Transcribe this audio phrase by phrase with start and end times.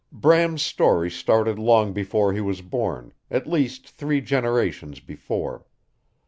[0.11, 5.67] Bram's story started long before he was born, at least three generations before.